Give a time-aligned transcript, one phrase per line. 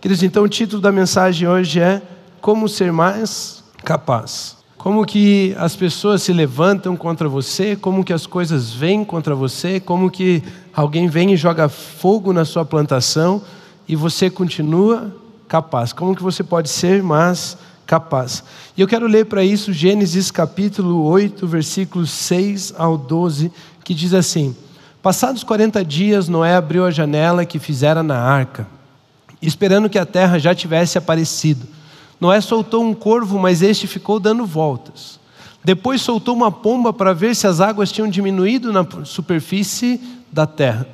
[0.00, 2.00] Queridos, então o título da mensagem hoje é
[2.40, 4.56] Como ser mais capaz.
[4.78, 9.78] Como que as pessoas se levantam contra você, como que as coisas vêm contra você,
[9.78, 10.42] como que
[10.72, 13.42] alguém vem e joga fogo na sua plantação
[13.86, 15.14] e você continua
[15.46, 15.92] capaz.
[15.92, 18.42] Como que você pode ser mais capaz?
[18.74, 23.52] E eu quero ler para isso Gênesis capítulo 8, versículos 6 ao 12,
[23.84, 24.56] que diz assim:
[25.02, 28.79] Passados 40 dias, Noé abriu a janela que fizera na arca
[29.46, 31.66] esperando que a terra já tivesse aparecido.
[32.20, 35.18] Noé soltou um corvo, mas este ficou dando voltas.
[35.64, 40.86] Depois soltou uma pomba para ver se as águas tinham diminuído na superfície da terra.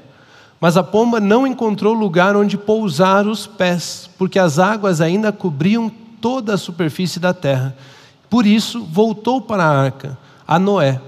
[0.61, 5.91] Mas a pomba não encontrou lugar onde pousar os pés, porque as águas ainda cobriam
[6.21, 7.77] toda a superfície da terra.
[8.31, 11.01] Por isso, voltou para a arca, a Noé.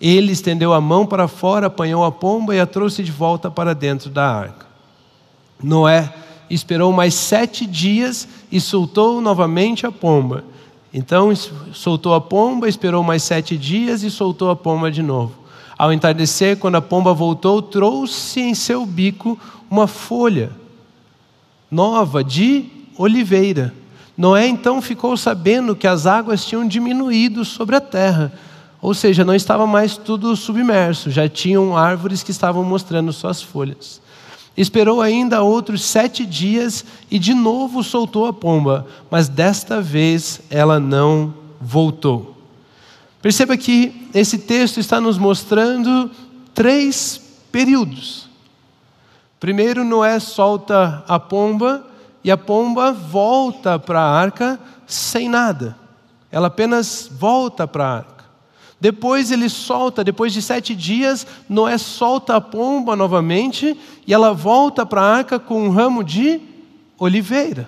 [0.00, 3.74] Ele estendeu a mão para fora, apanhou a pomba e a trouxe de volta para
[3.74, 4.66] dentro da arca.
[5.62, 6.12] Noé
[6.48, 10.44] esperou mais sete dias e soltou novamente a pomba.
[10.92, 11.32] Então
[11.72, 15.32] soltou a pomba, esperou mais sete dias e soltou a pomba de novo.
[15.76, 20.52] Ao entardecer, quando a pomba voltou, trouxe em seu bico uma folha
[21.70, 23.74] nova de oliveira.
[24.16, 28.32] Noé então ficou sabendo que as águas tinham diminuído sobre a terra,
[28.80, 34.00] ou seja, não estava mais tudo submerso, já tinham árvores que estavam mostrando suas folhas.
[34.56, 40.78] Esperou ainda outros sete dias e de novo soltou a pomba, mas desta vez ela
[40.78, 42.36] não voltou.
[43.20, 46.10] Perceba que esse texto está nos mostrando
[46.52, 48.28] três períodos.
[49.40, 51.84] Primeiro, Noé solta a pomba
[52.22, 55.76] e a pomba volta para a arca sem nada.
[56.30, 58.13] Ela apenas volta para a arca.
[58.84, 63.74] Depois ele solta, depois de sete dias, Noé solta a pomba novamente
[64.06, 66.38] e ela volta para a arca com um ramo de
[66.98, 67.66] oliveira.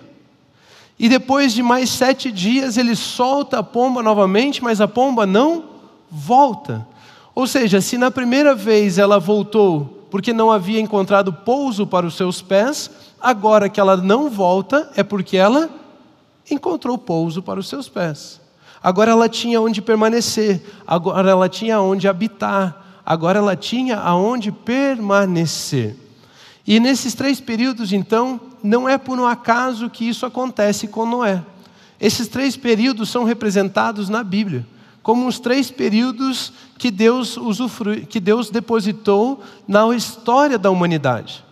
[0.98, 5.64] E depois de mais sete dias, ele solta a pomba novamente, mas a pomba não
[6.10, 6.86] volta.
[7.34, 12.14] Ou seja, se na primeira vez ela voltou porque não havia encontrado pouso para os
[12.14, 15.70] seus pés, agora que ela não volta é porque ela
[16.50, 18.38] encontrou pouso para os seus pés.
[18.86, 25.96] Agora ela tinha onde permanecer, agora ela tinha onde habitar, agora ela tinha aonde permanecer.
[26.64, 31.42] E nesses três períodos, então, não é por um acaso que isso acontece com Noé.
[32.00, 34.64] Esses três períodos são representados na Bíblia
[35.02, 41.44] como os três períodos que Deus, usufrui, que Deus depositou na história da humanidade.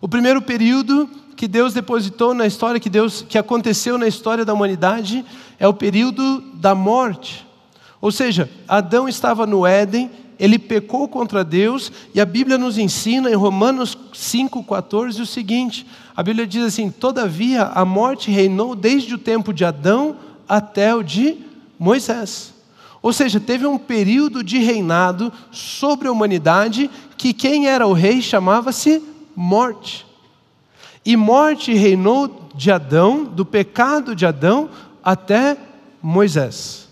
[0.00, 4.54] O primeiro período que Deus depositou na história, que Deus que aconteceu na história da
[4.54, 5.24] humanidade,
[5.58, 7.44] é o período da morte.
[8.00, 10.08] Ou seja, Adão estava no Éden,
[10.38, 15.84] ele pecou contra Deus, e a Bíblia nos ensina em Romanos 5,14 o seguinte:
[16.16, 20.16] a Bíblia diz assim: Todavia a morte reinou desde o tempo de Adão
[20.48, 21.36] até o de
[21.76, 22.54] Moisés.
[23.02, 28.22] Ou seja, teve um período de reinado sobre a humanidade que quem era o rei
[28.22, 29.02] chamava-se
[29.34, 30.06] morte.
[31.04, 34.70] E morte reinou de Adão, do pecado de Adão,
[35.02, 35.56] até
[36.02, 36.88] Moisés.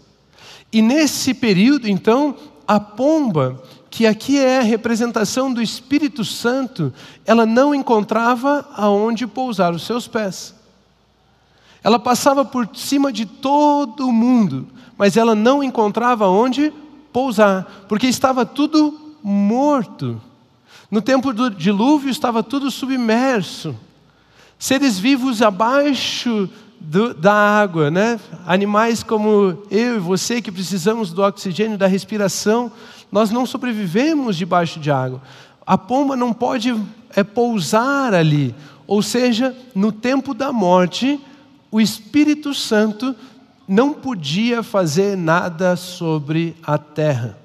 [0.72, 3.60] E nesse período, então, a pomba,
[3.90, 6.92] que aqui é a representação do Espírito Santo,
[7.26, 10.54] ela não encontrava aonde pousar os seus pés.
[11.82, 16.72] Ela passava por cima de todo o mundo, mas ela não encontrava onde
[17.12, 20.20] pousar, porque estava tudo morto.
[20.90, 23.74] No tempo do dilúvio estava tudo submerso
[24.60, 26.48] seres vivos abaixo
[26.80, 28.18] do, da água, né?
[28.46, 32.72] Animais como eu e você que precisamos do oxigênio, da respiração,
[33.12, 35.20] nós não sobrevivemos debaixo de água.
[35.66, 36.74] A pomba não pode
[37.14, 38.54] é, pousar ali,
[38.86, 41.20] ou seja, no tempo da morte,
[41.70, 43.14] o Espírito Santo
[43.68, 47.38] não podia fazer nada sobre a terra.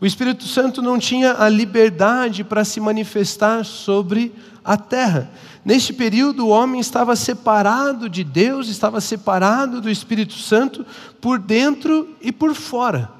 [0.00, 4.32] O Espírito Santo não tinha a liberdade para se manifestar sobre
[4.64, 5.30] a terra.
[5.64, 10.84] Neste período, o homem estava separado de Deus, estava separado do Espírito Santo
[11.20, 13.18] por dentro e por fora.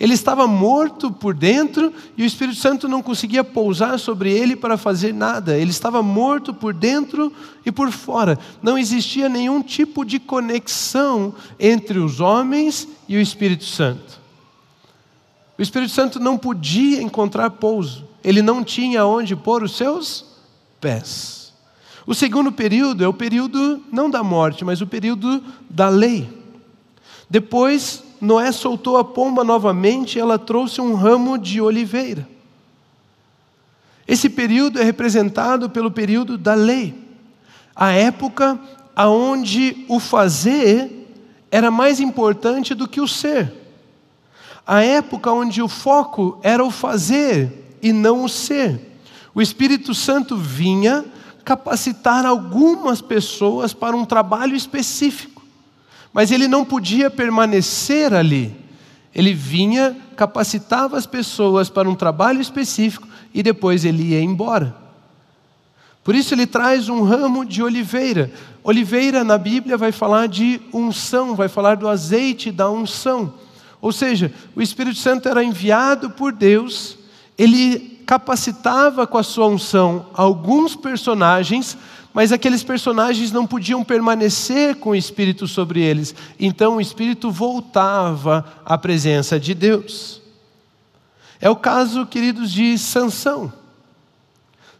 [0.00, 4.78] Ele estava morto por dentro e o Espírito Santo não conseguia pousar sobre ele para
[4.78, 5.58] fazer nada.
[5.58, 7.30] Ele estava morto por dentro
[7.66, 8.38] e por fora.
[8.62, 14.18] Não existia nenhum tipo de conexão entre os homens e o Espírito Santo.
[15.58, 18.08] O Espírito Santo não podia encontrar pouso.
[18.24, 20.24] Ele não tinha onde pôr os seus
[20.80, 21.39] pés.
[22.06, 26.28] O segundo período é o período não da morte, mas o período da lei.
[27.28, 32.28] Depois, Noé soltou a pomba novamente e ela trouxe um ramo de oliveira.
[34.06, 36.94] Esse período é representado pelo período da lei.
[37.76, 38.58] a época
[38.94, 41.08] aonde o fazer
[41.50, 43.52] era mais importante do que o ser.
[44.66, 48.98] A época onde o foco era o fazer e não o ser.
[49.34, 51.04] O Espírito Santo vinha
[51.44, 55.42] capacitar algumas pessoas para um trabalho específico,
[56.12, 58.54] mas ele não podia permanecer ali.
[59.14, 64.74] Ele vinha, capacitava as pessoas para um trabalho específico e depois ele ia embora.
[66.02, 68.32] Por isso ele traz um ramo de oliveira.
[68.62, 73.34] Oliveira na Bíblia vai falar de unção, vai falar do azeite da unção.
[73.80, 76.98] Ou seja, o Espírito Santo era enviado por Deus,
[77.36, 81.78] ele capacitava com a sua unção alguns personagens,
[82.12, 86.12] mas aqueles personagens não podiam permanecer com o Espírito sobre eles.
[86.36, 90.20] Então o Espírito voltava à presença de Deus.
[91.40, 93.52] É o caso, queridos, de Sansão.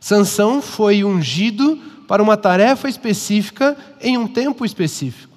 [0.01, 1.79] Sansão foi ungido
[2.09, 5.30] para uma tarefa específica em um tempo específico.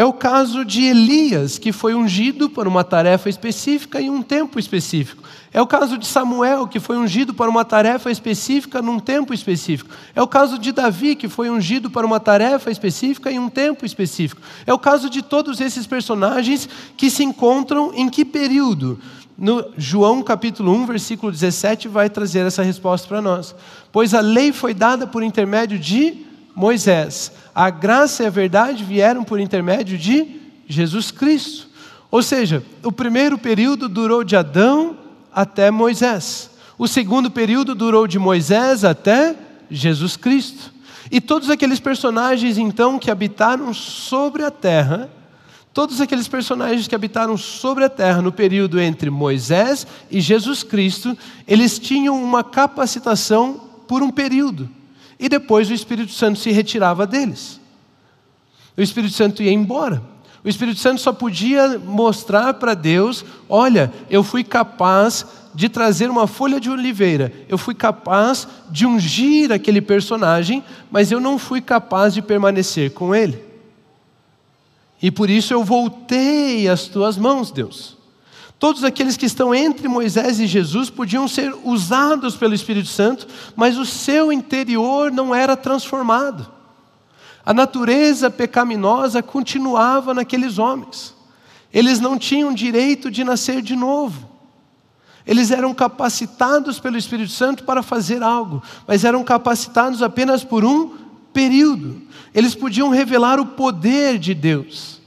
[0.00, 4.58] É o caso de Elias, que foi ungido para uma tarefa específica em um tempo
[4.58, 5.22] específico.
[5.52, 9.90] É o caso de Samuel, que foi ungido para uma tarefa específica num tempo específico.
[10.14, 13.84] É o caso de Davi, que foi ungido para uma tarefa específica em um tempo
[13.84, 14.40] específico.
[14.66, 16.66] É o caso de todos esses personagens
[16.96, 18.98] que se encontram em que período?
[19.36, 23.54] No João capítulo 1, versículo 17, vai trazer essa resposta para nós.
[23.92, 26.24] Pois a lei foi dada por intermédio de
[26.56, 31.68] Moisés, a graça e a verdade vieram por intermédio de Jesus Cristo.
[32.10, 34.96] Ou seja, o primeiro período durou de Adão
[35.32, 36.50] até Moisés.
[36.78, 39.36] O segundo período durou de Moisés até
[39.70, 40.72] Jesus Cristo.
[41.10, 45.10] E todos aqueles personagens então que habitaram sobre a terra
[45.72, 51.16] Todos aqueles personagens que habitaram sobre a terra no período entre Moisés e Jesus Cristo,
[51.46, 54.68] eles tinham uma capacitação por um período.
[55.20, 57.60] E depois o Espírito Santo se retirava deles.
[58.74, 60.02] O Espírito Santo ia embora.
[60.42, 66.26] O Espírito Santo só podia mostrar para Deus: olha, eu fui capaz de trazer uma
[66.26, 72.14] folha de oliveira, eu fui capaz de ungir aquele personagem, mas eu não fui capaz
[72.14, 73.44] de permanecer com ele.
[75.02, 77.99] E por isso eu voltei às tuas mãos, Deus.
[78.60, 83.26] Todos aqueles que estão entre Moisés e Jesus podiam ser usados pelo Espírito Santo,
[83.56, 86.46] mas o seu interior não era transformado.
[87.44, 91.14] A natureza pecaminosa continuava naqueles homens.
[91.72, 94.28] Eles não tinham direito de nascer de novo.
[95.26, 100.98] Eles eram capacitados pelo Espírito Santo para fazer algo, mas eram capacitados apenas por um
[101.32, 102.02] período.
[102.34, 104.99] Eles podiam revelar o poder de Deus.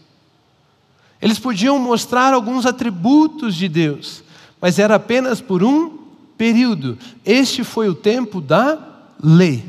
[1.23, 4.21] Eles podiam mostrar alguns atributos de Deus,
[4.59, 5.99] mas era apenas por um
[6.37, 6.97] período.
[7.23, 8.77] Este foi o tempo da
[9.23, 9.63] lei.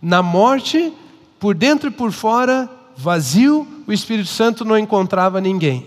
[0.00, 0.90] Na morte,
[1.38, 2.66] por dentro e por fora,
[2.96, 5.86] vazio, o Espírito Santo não encontrava ninguém.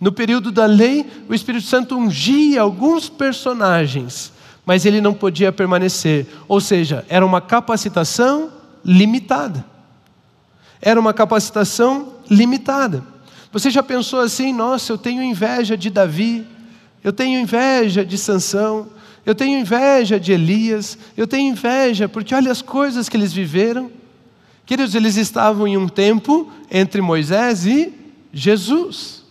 [0.00, 4.32] No período da lei, o Espírito Santo ungia alguns personagens,
[4.66, 6.26] mas ele não podia permanecer.
[6.48, 8.50] Ou seja, era uma capacitação
[8.84, 9.64] limitada.
[10.82, 13.04] Era uma capacitação limitada.
[13.52, 16.46] Você já pensou assim, nossa, eu tenho inveja de Davi,
[17.02, 18.88] eu tenho inveja de Sansão,
[19.24, 23.90] eu tenho inveja de Elias, eu tenho inveja porque olha as coisas que eles viveram.
[24.66, 27.92] Queridos, eles estavam em um tempo entre Moisés e
[28.32, 29.24] Jesus.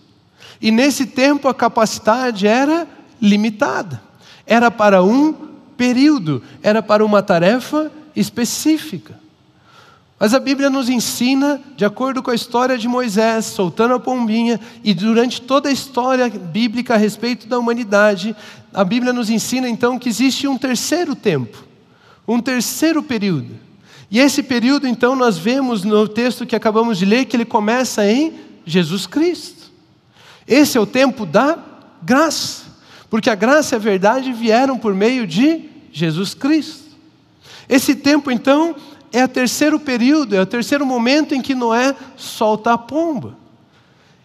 [0.60, 2.88] E nesse tempo a capacidade era
[3.22, 4.02] limitada.
[4.46, 5.34] Era para um
[5.76, 9.20] período, era para uma tarefa específica.
[10.20, 14.60] Mas a Bíblia nos ensina, de acordo com a história de Moisés, soltando a pombinha,
[14.84, 18.36] e durante toda a história bíblica a respeito da humanidade,
[18.74, 21.64] a Bíblia nos ensina então que existe um terceiro tempo,
[22.28, 23.68] um terceiro período.
[24.10, 28.10] E esse período, então, nós vemos no texto que acabamos de ler que ele começa
[28.10, 28.34] em
[28.66, 29.72] Jesus Cristo.
[30.48, 31.60] Esse é o tempo da
[32.02, 32.64] graça,
[33.10, 36.88] porque a graça e a verdade vieram por meio de Jesus Cristo.
[37.68, 38.76] Esse tempo, então,
[39.12, 43.38] é o terceiro período, é o terceiro momento em que Noé solta a pomba.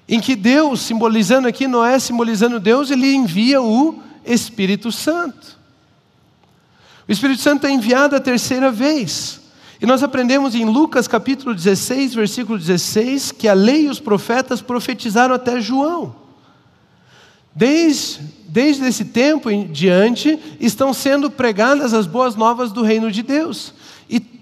[0.09, 5.59] Em que Deus, simbolizando aqui, Noé simbolizando Deus, ele envia o Espírito Santo.
[7.09, 9.41] O Espírito Santo é enviado a terceira vez.
[9.81, 14.61] E nós aprendemos em Lucas capítulo 16, versículo 16, que a lei e os profetas
[14.61, 16.15] profetizaram até João.
[17.55, 23.23] Desde, desde esse tempo em diante, estão sendo pregadas as boas novas do reino de
[23.23, 23.75] Deus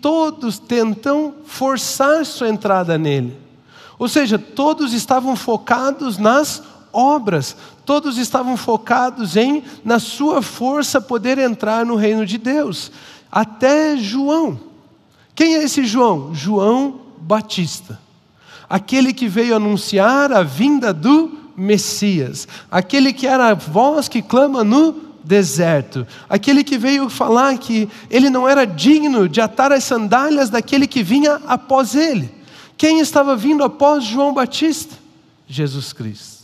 [0.00, 3.36] todos tentam forçar sua entrada nele.
[3.98, 11.38] Ou seja, todos estavam focados nas obras, todos estavam focados em, na sua força, poder
[11.38, 12.90] entrar no reino de Deus.
[13.30, 14.58] Até João,
[15.34, 16.34] Quem é esse João?
[16.34, 17.98] João Batista.
[18.68, 24.64] Aquele que veio anunciar a vinda do Messias, aquele que era a voz que clama
[24.64, 30.50] no deserto, aquele que veio falar que ele não era digno de atar as sandálias
[30.50, 32.30] daquele que vinha após ele.
[32.76, 34.94] Quem estava vindo após João Batista?
[35.46, 36.40] Jesus Cristo.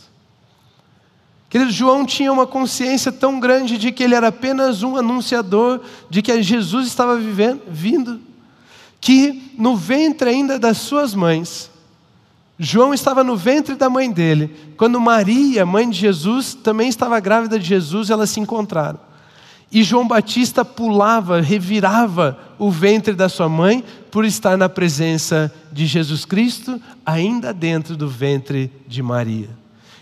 [1.49, 6.21] Querido, João tinha uma consciência tão grande de que ele era apenas um anunciador, de
[6.21, 8.19] que Jesus estava vivendo, vindo,
[8.99, 11.71] que no ventre ainda das suas mães,
[12.59, 17.59] João estava no ventre da mãe dele, quando Maria, mãe de Jesus, também estava grávida
[17.59, 18.99] de Jesus, elas se encontraram.
[19.71, 25.85] E João Batista pulava, revirava o ventre da sua mãe por estar na presença de
[25.85, 29.49] Jesus Cristo, ainda dentro do ventre de Maria.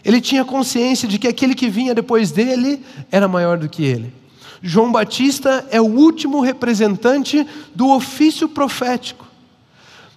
[0.03, 2.79] Ele tinha consciência de que aquele que vinha depois dele
[3.11, 4.13] era maior do que ele.
[4.61, 9.25] João Batista é o último representante do ofício profético.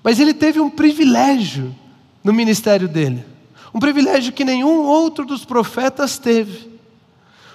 [0.04, 1.74] Mas ele teve um privilégio
[2.22, 3.24] no ministério dele.
[3.72, 6.68] Um privilégio que nenhum outro dos profetas teve.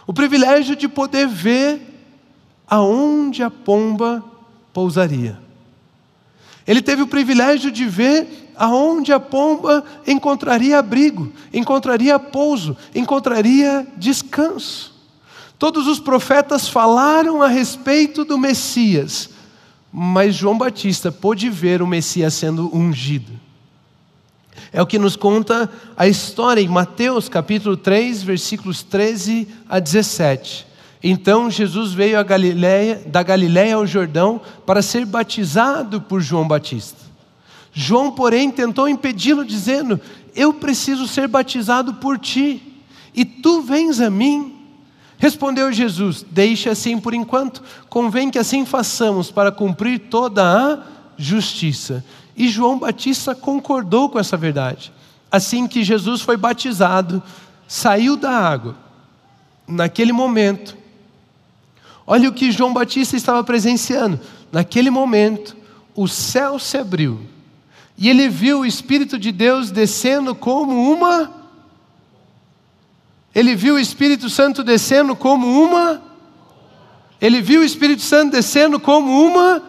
[0.05, 1.82] O privilégio de poder ver
[2.67, 4.24] aonde a pomba
[4.72, 5.39] pousaria.
[6.65, 14.93] Ele teve o privilégio de ver aonde a pomba encontraria abrigo, encontraria pouso, encontraria descanso.
[15.60, 19.29] Todos os profetas falaram a respeito do Messias,
[19.91, 23.43] mas João Batista pôde ver o Messias sendo ungido.
[24.74, 30.65] É o que nos conta a história em Mateus capítulo 3, versículos 13 a 17.
[31.03, 32.18] Então Jesus veio
[33.06, 36.98] da Galiléia ao Jordão para ser batizado por João Batista.
[37.72, 40.01] João, porém, tentou impedi-lo, dizendo:
[40.36, 42.82] Eu preciso ser batizado por ti,
[43.13, 44.56] e tu vens a mim.
[45.20, 50.80] Respondeu Jesus: Deixe assim por enquanto, convém que assim façamos para cumprir toda a
[51.18, 52.03] justiça.
[52.36, 54.92] E João Batista concordou com essa verdade.
[55.32, 57.22] Assim que Jesus foi batizado,
[57.68, 58.75] saiu da água.
[59.68, 60.75] Naquele momento,
[62.06, 64.20] olha o que João Batista estava presenciando.
[64.52, 65.56] Naquele momento,
[65.96, 67.34] o céu se abriu
[67.98, 71.32] e ele viu o Espírito de Deus descendo como uma.
[73.34, 76.02] Ele viu o Espírito Santo descendo como uma.
[77.22, 79.62] Ele viu o Espírito Santo descendo como uma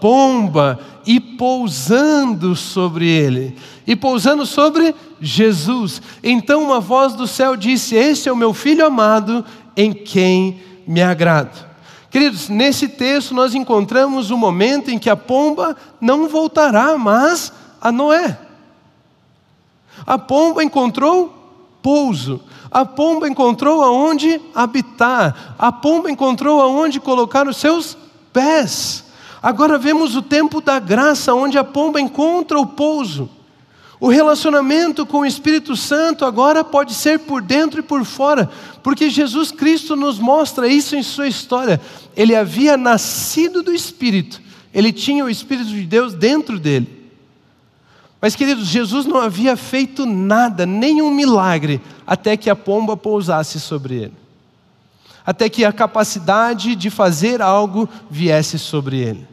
[0.00, 6.00] pomba e pousando sobre ele, e pousando sobre Jesus.
[6.22, 9.44] Então uma voz do céu disse: Este é o meu filho amado,
[9.76, 11.68] em quem me agrado.
[12.10, 17.92] Queridos, nesse texto nós encontramos o momento em que a pomba não voltará mais a
[17.92, 18.38] Noé.
[20.06, 21.32] A pomba encontrou
[21.82, 22.40] pouso.
[22.70, 25.54] A pomba encontrou aonde habitar.
[25.58, 27.96] A pomba encontrou aonde colocar os seus
[28.32, 29.04] pés.
[29.42, 33.28] Agora vemos o tempo da graça, onde a pomba encontra o pouso.
[33.98, 38.50] O relacionamento com o Espírito Santo agora pode ser por dentro e por fora,
[38.82, 41.80] porque Jesus Cristo nos mostra isso em sua história.
[42.16, 44.40] Ele havia nascido do Espírito,
[44.72, 46.98] ele tinha o Espírito de Deus dentro dele.
[48.22, 53.94] Mas, queridos, Jesus não havia feito nada, nenhum milagre, até que a pomba pousasse sobre
[53.94, 54.20] ele
[55.24, 59.29] até que a capacidade de fazer algo viesse sobre ele.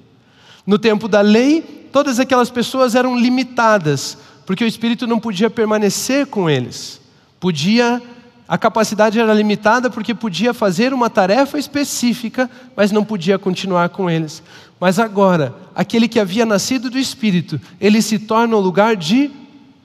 [0.67, 1.62] No tempo da lei,
[1.93, 7.00] todas aquelas pessoas eram limitadas, porque o Espírito não podia permanecer com eles.
[7.39, 8.01] Podia,
[8.45, 14.09] a capacidade era limitada porque podia fazer uma tarefa específica, mas não podia continuar com
[14.09, 14.43] eles.
[14.77, 19.31] Mas agora, aquele que havia nascido do Espírito, ele se torna o lugar de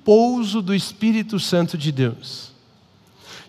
[0.05, 2.52] pouso do Espírito Santo de Deus.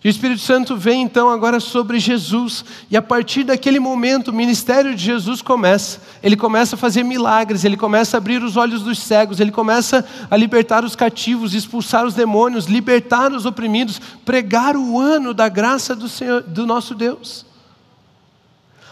[0.03, 4.33] E o Espírito Santo vem então agora sobre Jesus, e a partir daquele momento o
[4.33, 6.01] ministério de Jesus começa.
[6.21, 10.05] Ele começa a fazer milagres, ele começa a abrir os olhos dos cegos, ele começa
[10.29, 15.95] a libertar os cativos, expulsar os demônios, libertar os oprimidos, pregar o ano da graça
[15.95, 17.45] do, Senhor, do nosso Deus.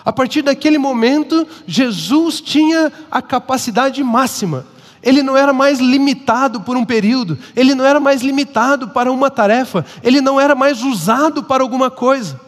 [0.05, 4.65] A partir daquele momento, Jesus tinha a capacidade máxima
[5.03, 9.29] ele não era mais limitado por um período, ele não era mais limitado para uma
[9.29, 12.39] tarefa, ele não era mais usado para alguma coisa,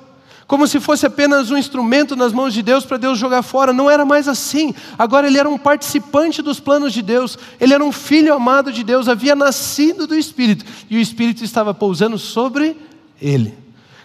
[0.46, 3.74] como se fosse apenas um instrumento nas mãos de Deus para Deus jogar fora.
[3.74, 4.76] Não era mais assim.
[5.00, 8.84] Agora ele era um participante dos planos de Deus, ele era um filho amado de
[8.84, 12.78] Deus, havia nascido do Espírito e o Espírito estava pousando sobre
[13.20, 13.58] ele,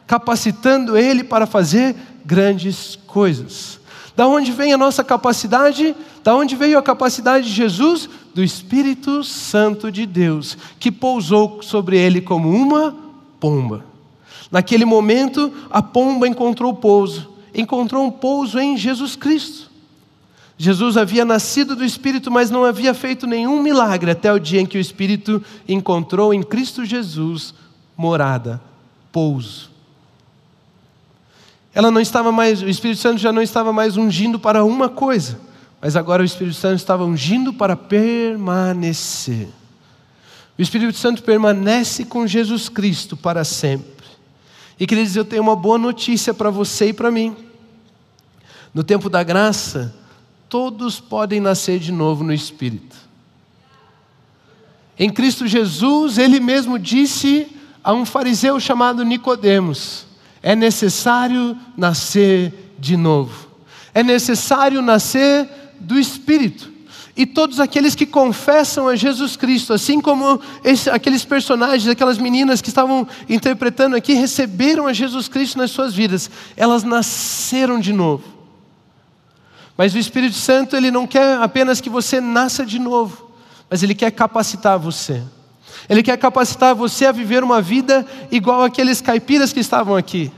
[0.07, 3.79] capacitando ele para fazer grandes coisas.
[4.17, 5.95] Da onde vem a nossa capacidade?
[6.25, 8.09] Da onde veio a capacidade de Jesus?
[8.39, 12.95] Do Espírito Santo de Deus, que pousou sobre ele como uma
[13.41, 13.85] pomba.
[14.49, 19.69] Naquele momento, a pomba encontrou pouso, encontrou um pouso em Jesus Cristo.
[20.57, 24.67] Jesus havia nascido do Espírito, mas não havia feito nenhum milagre até o dia em
[24.67, 27.53] que o Espírito encontrou em Cristo Jesus
[27.97, 28.63] morada,
[29.11, 29.69] pouso.
[31.75, 35.41] Ela não estava mais, o Espírito Santo já não estava mais ungindo para uma coisa,
[35.81, 39.49] mas agora o Espírito Santo estava ungindo para permanecer.
[40.59, 44.07] O Espírito Santo permanece com Jesus Cristo para sempre.
[44.79, 47.37] E queridos, eu tenho uma boa notícia para você e para mim.
[48.75, 49.95] No tempo da graça,
[50.49, 52.97] todos podem nascer de novo no Espírito.
[54.99, 57.47] Em Cristo Jesus, ele mesmo disse
[57.85, 60.07] a um fariseu chamado Nicodemos:
[60.43, 63.49] é necessário nascer de novo.
[63.95, 65.49] É necessário nascer
[65.81, 66.79] do Espírito.
[67.19, 72.63] E todos aqueles que confessam a Jesus Cristo, assim como esse, aqueles personagens, aquelas meninas
[72.63, 78.23] que estavam interpretando aqui, receberam a Jesus Cristo nas suas vidas, elas nasceram de novo.
[79.77, 83.33] Mas o Espírito Santo, ele não quer apenas que você nasça de novo,
[83.69, 85.21] mas ele quer capacitar você.
[85.89, 90.31] Ele quer capacitar você a viver uma vida igual aqueles caipiras que estavam aqui.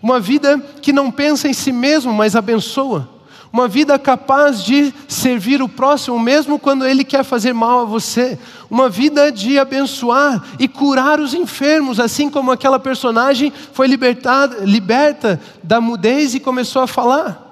[0.00, 3.17] Uma vida que não pensa em si mesmo, mas abençoa.
[3.52, 8.38] Uma vida capaz de servir o próximo, mesmo quando ele quer fazer mal a você.
[8.70, 15.40] Uma vida de abençoar e curar os enfermos, assim como aquela personagem foi libertada, liberta
[15.62, 17.46] da mudez e começou a falar.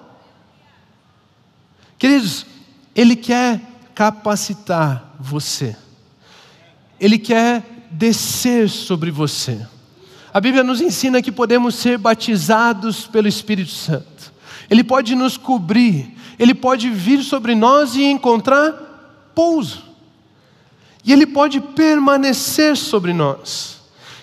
[1.98, 2.44] Queridos,
[2.94, 3.60] ele quer
[3.94, 5.74] capacitar você.
[7.00, 9.66] Ele quer descer sobre você.
[10.32, 14.36] A Bíblia nos ensina que podemos ser batizados pelo Espírito Santo.
[14.70, 19.85] Ele pode nos cobrir, ele pode vir sobre nós e encontrar pouso.
[21.04, 23.80] E ele pode permanecer sobre nós.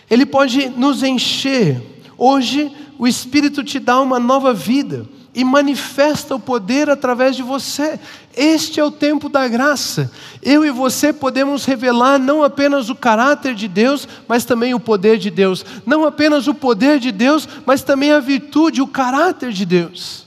[0.09, 1.81] Ele pode nos encher.
[2.17, 7.99] Hoje o Espírito te dá uma nova vida e manifesta o poder através de você.
[8.35, 10.11] Este é o tempo da graça.
[10.41, 15.17] Eu e você podemos revelar não apenas o caráter de Deus, mas também o poder
[15.17, 15.65] de Deus.
[15.85, 20.22] Não apenas o poder de Deus, mas também a virtude, o caráter de Deus.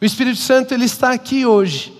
[0.00, 1.92] O Espírito Santo ele está aqui hoje.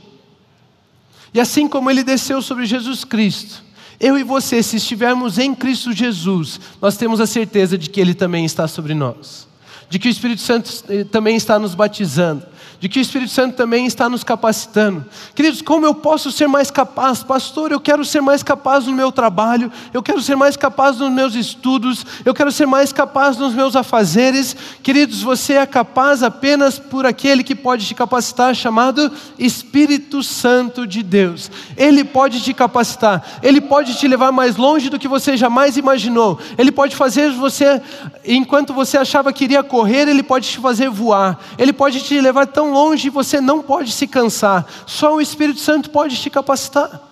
[1.32, 3.62] E assim como ele desceu sobre Jesus Cristo,
[3.98, 8.14] eu e você, se estivermos em Cristo Jesus, nós temos a certeza de que ele
[8.14, 9.46] também está sobre nós
[9.88, 12.42] de que o Espírito Santo eh, também está nos batizando,
[12.78, 15.04] de que o Espírito Santo também está nos capacitando.
[15.34, 17.22] Queridos, como eu posso ser mais capaz?
[17.22, 21.10] Pastor, eu quero ser mais capaz no meu trabalho, eu quero ser mais capaz nos
[21.10, 24.56] meus estudos, eu quero ser mais capaz nos meus afazeres.
[24.82, 31.02] Queridos, você é capaz apenas por aquele que pode te capacitar, chamado Espírito Santo de
[31.02, 31.50] Deus.
[31.76, 36.38] Ele pode te capacitar, ele pode te levar mais longe do que você jamais imaginou,
[36.58, 37.80] ele pode fazer você,
[38.24, 42.46] enquanto você achava que iria correr, ele pode te fazer voar, ele pode te levar
[42.46, 44.66] tão longe e você não pode se cansar.
[44.86, 47.02] Só o Espírito Santo pode te capacitar.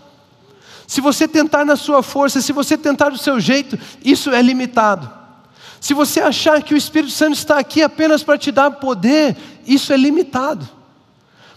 [0.86, 5.10] Se você tentar na sua força, se você tentar do seu jeito, isso é limitado.
[5.80, 9.36] Se você achar que o Espírito Santo está aqui apenas para te dar poder,
[9.66, 10.68] isso é limitado.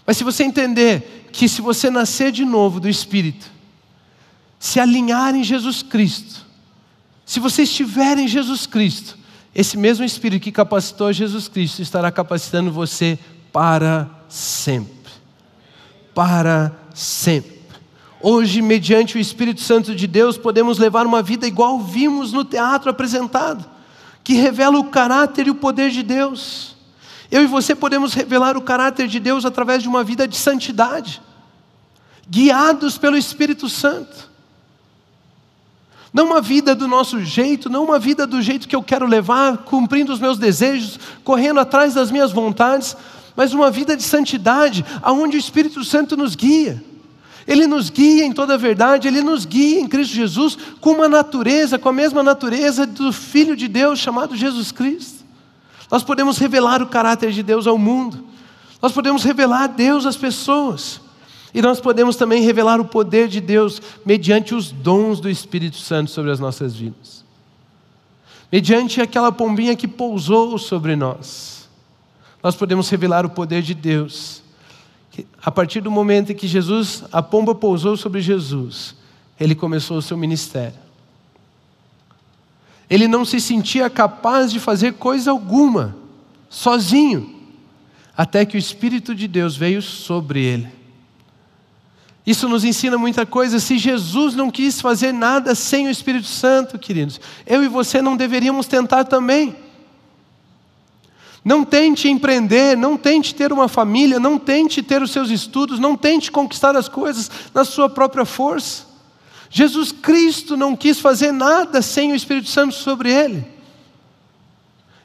[0.06, 3.46] Mas se você entender que se você nascer de novo do Espírito,
[4.60, 6.46] se alinhar em Jesus Cristo,
[7.26, 9.18] se você estiver em Jesus Cristo,
[9.54, 13.20] esse mesmo Espírito que capacitou Jesus Cristo estará capacitando você
[13.52, 15.12] para sempre.
[16.14, 17.58] Para sempre.
[18.22, 22.90] Hoje, mediante o Espírito Santo de Deus, podemos levar uma vida igual vimos no teatro
[22.90, 23.64] apresentado,
[24.24, 26.76] que revela o caráter e o poder de Deus.
[27.30, 31.22] Eu e você podemos revelar o caráter de Deus através de uma vida de santidade,
[32.28, 34.28] guiados pelo Espírito Santo.
[36.12, 39.58] Não uma vida do nosso jeito, não uma vida do jeito que eu quero levar,
[39.60, 42.98] cumprindo os meus desejos, correndo atrás das minhas vontades,
[43.38, 46.84] mas uma vida de santidade, aonde o Espírito Santo nos guia.
[47.48, 51.08] Ele nos guia em toda a verdade, ele nos guia em Cristo Jesus com uma
[51.08, 55.24] natureza, com a mesma natureza do Filho de Deus chamado Jesus Cristo.
[55.90, 58.26] Nós podemos revelar o caráter de Deus ao mundo,
[58.82, 61.00] nós podemos revelar Deus às pessoas,
[61.54, 66.10] e nós podemos também revelar o poder de Deus mediante os dons do Espírito Santo
[66.10, 67.24] sobre as nossas vidas,
[68.52, 71.57] mediante aquela pombinha que pousou sobre nós
[72.48, 74.42] nós podemos revelar o poder de Deus.
[75.44, 78.96] A partir do momento em que Jesus, a pomba pousou sobre Jesus,
[79.38, 80.80] ele começou o seu ministério.
[82.90, 85.94] Ele não se sentia capaz de fazer coisa alguma,
[86.50, 87.36] sozinho,
[88.16, 90.70] até que o Espírito de Deus veio sobre ele.
[92.26, 93.60] Isso nos ensina muita coisa.
[93.60, 98.16] Se Jesus não quis fazer nada sem o Espírito Santo, queridos, eu e você não
[98.16, 99.67] deveríamos tentar também.
[101.48, 105.96] Não tente empreender, não tente ter uma família, não tente ter os seus estudos, não
[105.96, 108.84] tente conquistar as coisas na sua própria força.
[109.50, 113.48] Jesus Cristo não quis fazer nada sem o Espírito Santo sobre ele.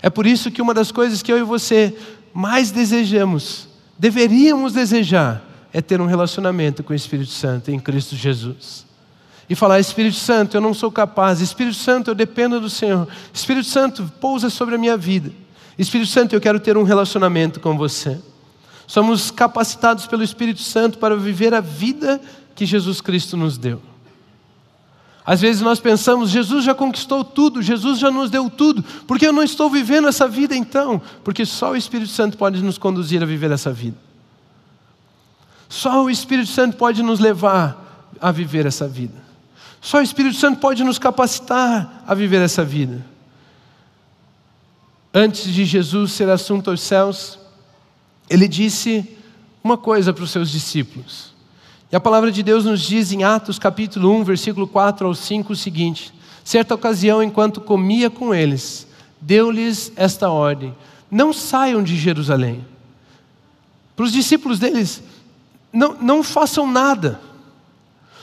[0.02, 1.96] É por isso que uma das coisas que eu e você
[2.34, 8.84] mais desejamos, deveríamos desejar, é ter um relacionamento com o Espírito Santo em Cristo Jesus.
[9.48, 13.68] E falar: Espírito Santo, eu não sou capaz, Espírito Santo, eu dependo do Senhor, Espírito
[13.68, 15.30] Santo, pousa sobre a minha vida.
[15.78, 18.20] Espírito Santo, eu quero ter um relacionamento com você.
[18.86, 22.20] Somos capacitados pelo Espírito Santo para viver a vida
[22.54, 23.80] que Jesus Cristo nos deu.
[25.24, 29.26] Às vezes nós pensamos, Jesus já conquistou tudo, Jesus já nos deu tudo, por que
[29.26, 31.00] eu não estou vivendo essa vida então?
[31.22, 33.96] Porque só o Espírito Santo pode nos conduzir a viver essa vida.
[35.68, 39.14] Só o Espírito Santo pode nos levar a viver essa vida.
[39.80, 43.04] Só o Espírito Santo pode nos capacitar a viver essa vida.
[45.14, 47.38] Antes de Jesus ser assunto aos céus,
[48.30, 49.06] ele disse
[49.62, 51.32] uma coisa para os seus discípulos.
[51.90, 55.52] E a palavra de Deus nos diz em Atos capítulo 1, versículo 4 ao 5
[55.52, 58.86] o seguinte: Certa ocasião, enquanto comia com eles,
[59.20, 60.74] deu-lhes esta ordem:
[61.10, 62.64] Não saiam de Jerusalém.
[63.94, 65.02] Para os discípulos deles,
[65.70, 67.20] não, não façam nada,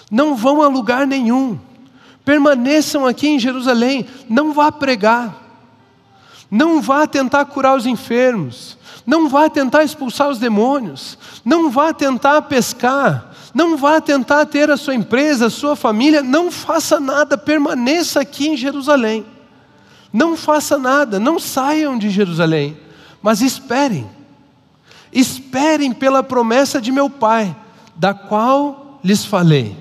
[0.09, 1.59] não vão a lugar nenhum,
[2.25, 5.48] permaneçam aqui em Jerusalém, não vá pregar,
[6.49, 12.41] não vá tentar curar os enfermos, não vá tentar expulsar os demônios, não vá tentar
[12.43, 18.19] pescar, não vá tentar ter a sua empresa, a sua família, não faça nada, permaneça
[18.19, 19.25] aqui em Jerusalém.
[20.11, 22.77] Não faça nada, não saiam de Jerusalém,
[23.21, 24.09] mas esperem.
[25.11, 27.55] Esperem pela promessa de meu Pai,
[27.95, 29.75] da qual lhes falei.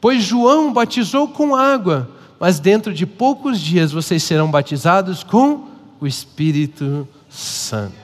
[0.00, 6.06] Pois João batizou com água, mas dentro de poucos dias vocês serão batizados com o
[6.06, 7.94] Espírito Santo.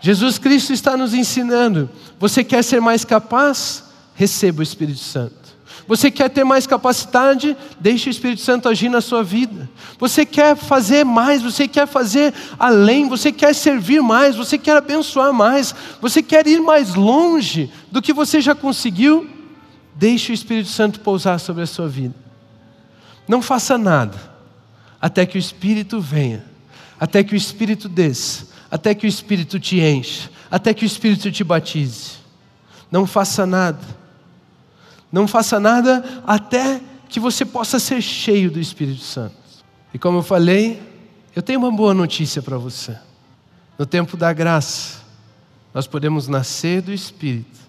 [0.00, 3.84] Jesus Cristo está nos ensinando: você quer ser mais capaz?
[4.14, 5.42] Receba o Espírito Santo.
[5.86, 7.56] Você quer ter mais capacidade?
[7.80, 9.68] Deixe o Espírito Santo agir na sua vida.
[9.98, 15.32] Você quer fazer mais, você quer fazer além, você quer servir mais, você quer abençoar
[15.32, 19.28] mais, você quer ir mais longe do que você já conseguiu?
[19.94, 22.14] Deixe o Espírito Santo pousar sobre a sua vida.
[23.26, 24.31] Não faça nada
[25.02, 26.44] até que o Espírito venha,
[26.98, 31.30] até que o Espírito desça, até que o Espírito te encha, até que o Espírito
[31.30, 32.12] te batize.
[32.90, 34.02] Não faça nada
[35.12, 39.36] não faça nada até que você possa ser cheio do Espírito Santo.
[39.92, 40.82] E como eu falei,
[41.36, 42.98] eu tenho uma boa notícia para você.
[43.78, 45.02] No tempo da graça,
[45.74, 47.60] nós podemos nascer do Espírito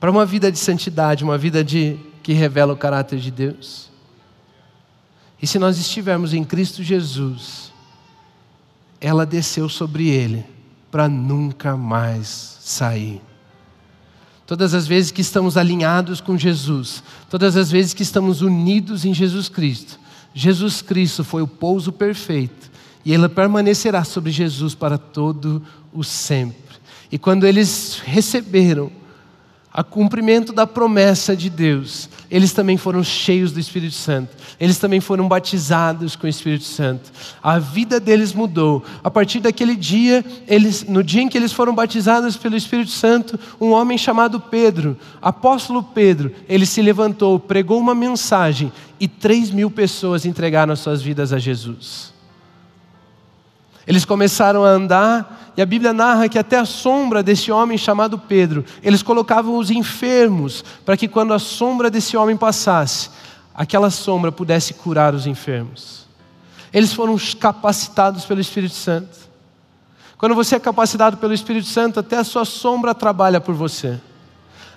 [0.00, 3.88] para uma vida de santidade, uma vida de que revela o caráter de Deus.
[5.40, 7.72] E se nós estivermos em Cristo Jesus,
[9.00, 10.44] ela desceu sobre ele
[10.90, 13.20] para nunca mais sair.
[14.46, 19.12] Todas as vezes que estamos alinhados com Jesus, todas as vezes que estamos unidos em
[19.12, 19.98] Jesus Cristo,
[20.32, 22.70] Jesus Cristo foi o pouso perfeito
[23.04, 26.76] e ele permanecerá sobre Jesus para todo o sempre.
[27.10, 28.90] E quando eles receberam
[29.76, 35.00] a cumprimento da promessa de Deus, eles também foram cheios do Espírito Santo, eles também
[35.00, 37.12] foram batizados com o Espírito Santo.
[37.42, 38.82] A vida deles mudou.
[39.04, 43.38] A partir daquele dia, eles, no dia em que eles foram batizados pelo Espírito Santo,
[43.60, 49.70] um homem chamado Pedro, apóstolo Pedro, ele se levantou, pregou uma mensagem e três mil
[49.70, 52.15] pessoas entregaram suas vidas a Jesus.
[53.86, 58.18] Eles começaram a andar, e a Bíblia narra que até a sombra desse homem chamado
[58.18, 63.10] Pedro, eles colocavam os enfermos, para que quando a sombra desse homem passasse,
[63.54, 66.04] aquela sombra pudesse curar os enfermos.
[66.72, 69.16] Eles foram capacitados pelo Espírito Santo.
[70.18, 74.00] Quando você é capacitado pelo Espírito Santo, até a sua sombra trabalha por você.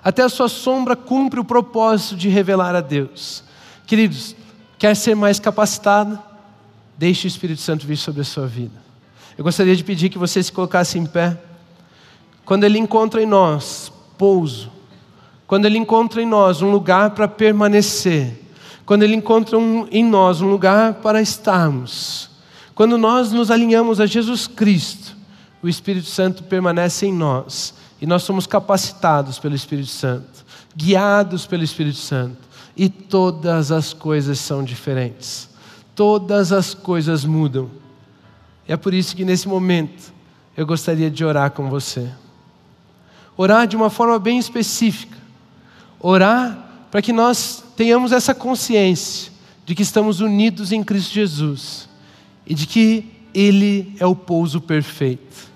[0.02, 3.42] Até a sua sombra cumpre o propósito de revelar a Deus.
[3.86, 4.36] Queridos,
[4.78, 6.18] quer ser mais capacitado?
[6.96, 8.89] Deixe o Espírito Santo vir sobre a sua vida.
[9.40, 11.40] Eu gostaria de pedir que você se colocasse em pé.
[12.44, 14.70] Quando Ele encontra em nós pouso,
[15.46, 18.38] quando Ele encontra em nós um lugar para permanecer,
[18.84, 22.28] quando Ele encontra um, em nós um lugar para estarmos,
[22.74, 25.16] quando nós nos alinhamos a Jesus Cristo,
[25.62, 30.44] o Espírito Santo permanece em nós e nós somos capacitados pelo Espírito Santo,
[30.76, 32.36] guiados pelo Espírito Santo,
[32.76, 35.48] e todas as coisas são diferentes,
[35.94, 37.79] todas as coisas mudam.
[38.70, 40.12] E é por isso que nesse momento
[40.56, 42.08] eu gostaria de orar com você.
[43.36, 45.18] Orar de uma forma bem específica.
[45.98, 49.32] Orar para que nós tenhamos essa consciência
[49.66, 51.88] de que estamos unidos em Cristo Jesus
[52.46, 55.50] e de que Ele é o pouso perfeito.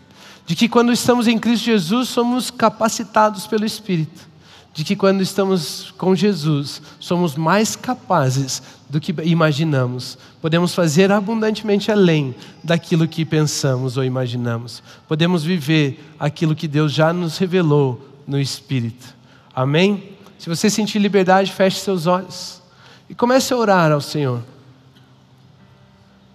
[0.44, 4.29] De que quando estamos em Cristo Jesus, somos capacitados pelo Espírito.
[4.74, 8.60] De que quando estamos com Jesus, somos mais capazes
[8.90, 10.18] do que imaginamos.
[10.42, 14.82] Podemos fazer abundantemente além daquilo que pensamos ou imaginamos.
[15.08, 19.14] Podemos viver aquilo que Deus já nos revelou no Espírito.
[19.54, 20.10] Amém?
[20.38, 22.60] Se você sentir liberdade, feche seus olhos
[23.08, 24.42] e comece a orar ao Senhor.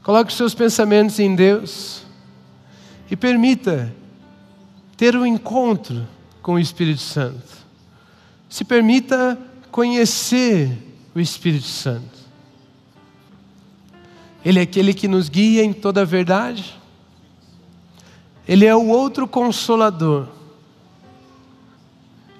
[0.01, 2.03] Coloque os seus pensamentos em Deus
[3.11, 3.93] e permita
[4.97, 6.07] ter um encontro
[6.41, 7.58] com o Espírito Santo.
[8.49, 9.37] Se permita
[9.71, 10.77] conhecer
[11.13, 12.19] o Espírito Santo.
[14.43, 16.77] Ele é aquele que nos guia em toda a verdade.
[18.47, 20.27] Ele é o outro consolador.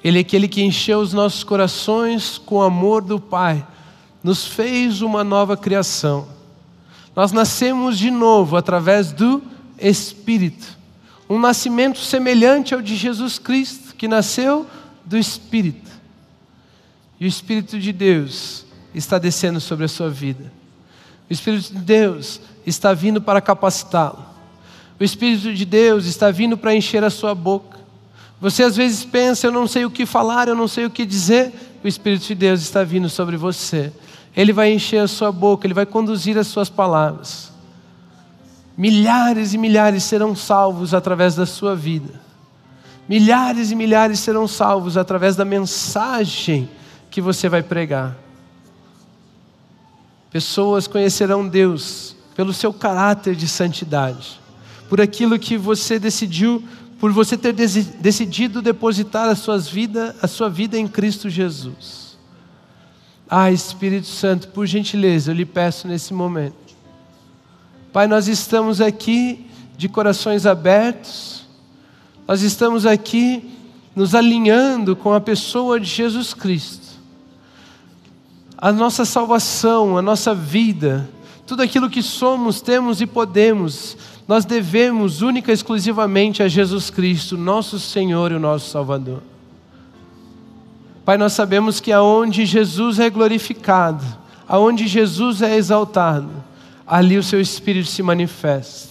[0.04, 3.66] Ele é aquele que encheu os nossos corações com o amor do Pai,
[4.24, 6.28] nos fez uma nova criação.
[7.16, 9.44] Nós nascemos de novo através do
[9.78, 10.78] Espírito,
[11.30, 14.66] um nascimento semelhante ao de Jesus Cristo, que nasceu
[15.06, 15.89] do Espírito.
[17.20, 20.52] E o Espírito de Deus está descendo sobre a sua vida.
[21.30, 24.26] O Espírito de Deus está vindo para capacitá-lo.
[25.00, 27.78] O Espírito de Deus está vindo para encher a sua boca.
[28.40, 31.06] Você às vezes pensa, eu não sei o que falar, eu não sei o que
[31.06, 31.54] dizer.
[31.84, 33.92] O Espírito de Deus está vindo sobre você.
[34.36, 37.52] Ele vai encher a sua boca, ele vai conduzir as suas palavras.
[38.78, 42.14] Milhares e milhares serão salvos através da sua vida.
[43.10, 46.70] Milhares e milhares serão salvos através da mensagem
[47.10, 48.18] que você vai pregar.
[50.32, 54.40] Pessoas conhecerão Deus pelo seu caráter de santidade,
[54.88, 56.64] por aquilo que você decidiu
[57.00, 62.18] por você ter decidido depositar a, suas vida, a sua vida em Cristo Jesus.
[63.30, 66.58] Ah, Espírito Santo, por gentileza, eu lhe peço nesse momento.
[67.94, 71.48] Pai, nós estamos aqui de corações abertos,
[72.28, 73.50] nós estamos aqui
[73.96, 76.89] nos alinhando com a pessoa de Jesus Cristo.
[78.62, 81.10] A nossa salvação, a nossa vida,
[81.48, 83.96] tudo aquilo que somos, temos e podemos,
[84.28, 89.24] nós devemos única e exclusivamente a Jesus Cristo, nosso Senhor e o nosso Salvador.
[91.06, 94.06] Pai, nós sabemos que aonde Jesus é glorificado,
[94.46, 96.30] aonde Jesus é exaltado,
[96.86, 98.90] ali o seu Espírito se manifesta.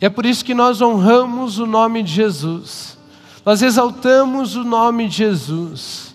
[0.00, 2.96] E é por isso que nós honramos o nome de Jesus,
[3.44, 6.05] nós exaltamos o nome de Jesus.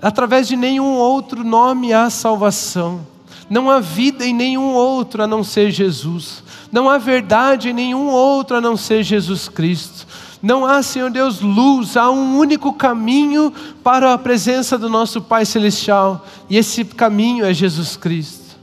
[0.00, 3.06] Através de nenhum outro nome há salvação,
[3.48, 6.42] não há vida em nenhum outro a não ser Jesus.
[6.70, 10.06] Não há verdade em nenhum outro a não ser Jesus Cristo.
[10.42, 15.44] Não há, Senhor Deus, luz, há um único caminho para a presença do nosso Pai
[15.44, 18.56] Celestial, e esse caminho é Jesus Cristo.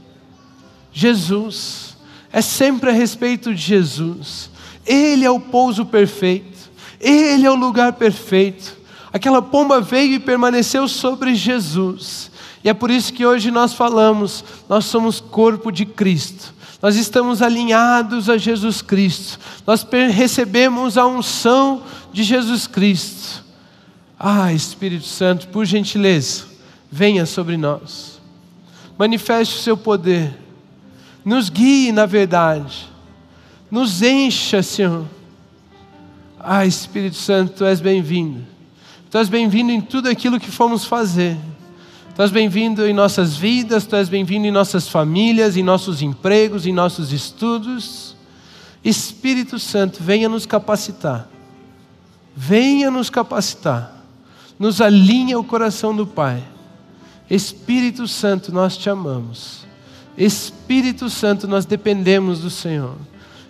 [0.92, 1.96] Jesus,
[2.32, 4.48] é sempre a respeito de Jesus,
[4.86, 6.70] Ele é o pouso perfeito,
[7.00, 8.83] Ele é o lugar perfeito.
[9.14, 12.32] Aquela pomba veio e permaneceu sobre Jesus,
[12.64, 16.52] e é por isso que hoje nós falamos, nós somos corpo de Cristo.
[16.82, 23.44] Nós estamos alinhados a Jesus Cristo, nós recebemos a unção de Jesus Cristo.
[24.18, 26.44] Ah, Espírito Santo, por gentileza,
[26.90, 28.20] venha sobre nós,
[28.98, 30.36] manifeste o seu poder,
[31.24, 32.90] nos guie na verdade,
[33.70, 35.06] nos encha, Senhor.
[36.38, 38.53] Ah, Espírito Santo, tu és bem-vindo,
[39.14, 41.36] tu és bem-vindo em tudo aquilo que fomos fazer.
[42.16, 46.66] Tu és bem-vindo em nossas vidas, Tu és bem-vindo em nossas famílias, em nossos empregos,
[46.66, 48.16] em nossos estudos.
[48.84, 51.28] Espírito Santo, venha nos capacitar.
[52.34, 54.04] Venha nos capacitar.
[54.58, 56.42] Nos alinha o coração do Pai.
[57.30, 59.64] Espírito Santo, nós te amamos.
[60.18, 62.96] Espírito Santo, nós dependemos do Senhor.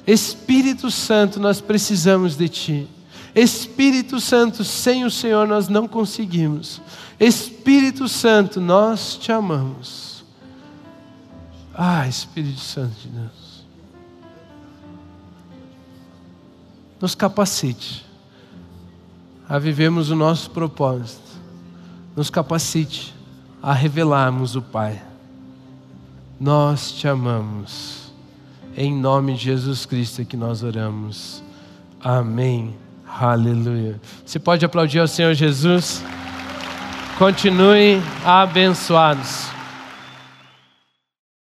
[0.06, 2.88] Espírito Santo, nós precisamos de Ti.
[3.34, 6.80] Espírito Santo, sem o Senhor nós não conseguimos.
[7.18, 10.24] Espírito Santo, nós te amamos.
[11.74, 13.64] Ah, Espírito Santo de Deus.
[17.00, 18.06] Nos capacite
[19.48, 21.20] a vivermos o nosso propósito.
[22.14, 23.12] Nos capacite
[23.60, 25.02] a revelarmos o Pai.
[26.38, 28.12] Nós te amamos.
[28.76, 31.42] Em nome de Jesus Cristo é que nós oramos.
[32.00, 32.83] Amém.
[33.20, 34.00] Aleluia.
[34.24, 36.02] Você pode aplaudir ao Senhor Jesus?
[37.16, 39.53] Continue abençoados.